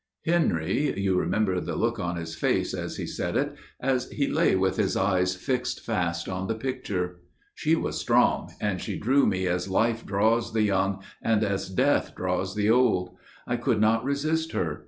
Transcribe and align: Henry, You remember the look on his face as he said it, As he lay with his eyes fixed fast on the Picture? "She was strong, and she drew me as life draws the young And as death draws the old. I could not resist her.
Henry, 0.25 0.99
You 0.99 1.15
remember 1.15 1.59
the 1.59 1.75
look 1.75 1.99
on 1.99 2.15
his 2.15 2.33
face 2.33 2.73
as 2.73 2.97
he 2.97 3.05
said 3.05 3.37
it, 3.37 3.53
As 3.79 4.09
he 4.09 4.25
lay 4.25 4.55
with 4.55 4.77
his 4.77 4.97
eyes 4.97 5.35
fixed 5.35 5.79
fast 5.85 6.27
on 6.27 6.47
the 6.47 6.55
Picture? 6.55 7.19
"She 7.53 7.75
was 7.75 7.99
strong, 7.99 8.49
and 8.59 8.81
she 8.81 8.97
drew 8.97 9.27
me 9.27 9.45
as 9.45 9.69
life 9.69 10.03
draws 10.03 10.53
the 10.53 10.63
young 10.63 11.03
And 11.21 11.43
as 11.43 11.69
death 11.69 12.15
draws 12.15 12.55
the 12.55 12.67
old. 12.67 13.15
I 13.45 13.57
could 13.57 13.79
not 13.79 14.03
resist 14.03 14.53
her. 14.53 14.79